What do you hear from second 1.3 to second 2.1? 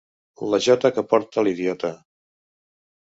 l'idiota.